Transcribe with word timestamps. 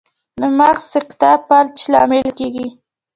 د 0.41 0.41
مغز 0.57 0.83
سکته 0.93 1.29
فلج 1.47 1.77
لامل 1.91 2.27
کیږي 2.37 2.67